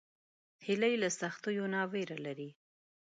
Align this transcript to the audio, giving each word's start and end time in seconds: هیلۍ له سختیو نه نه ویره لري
هیلۍ 0.65 0.93
له 1.03 1.09
سختیو 1.19 1.65
نه 1.73 1.79
نه 1.81 1.81
ویره 1.91 2.17
لري 2.25 2.49